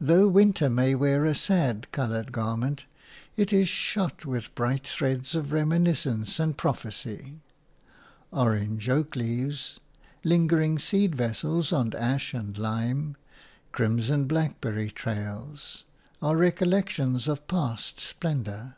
Though 0.00 0.28
winter 0.28 0.70
may 0.70 0.94
wear 0.94 1.24
a 1.24 1.34
sad 1.34 1.90
coloured 1.90 2.30
garment, 2.30 2.84
it 3.36 3.52
is 3.52 3.68
shot 3.68 4.24
with 4.24 4.54
bright 4.54 4.86
threads 4.86 5.34
of 5.34 5.50
reminiscence 5.50 6.38
and 6.38 6.56
prophecy. 6.56 7.40
Orange 8.32 8.88
oak 8.88 9.16
leaves, 9.16 9.80
lingering 10.22 10.78
seed 10.78 11.16
vessels 11.16 11.72
on 11.72 11.92
ash 11.94 12.34
and 12.34 12.56
lime, 12.56 13.16
crimson 13.72 14.26
blackberry 14.28 14.92
trails, 14.92 15.82
are 16.22 16.36
recollections 16.36 17.26
of 17.26 17.48
past 17.48 17.98
splendour. 17.98 18.76